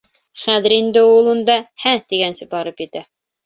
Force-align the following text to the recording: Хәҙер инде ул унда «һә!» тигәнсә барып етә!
Хәҙер 0.45 0.75
инде 0.77 1.03
ул 1.11 1.31
унда 1.35 1.59
«һә!» 1.87 1.95
тигәнсә 2.09 2.51
барып 2.59 2.87
етә! 2.89 3.07